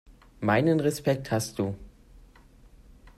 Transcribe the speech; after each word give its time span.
Meinen 0.39 0.79
Respekt 0.79 1.29
hast 1.29 1.59
du. 1.59 1.75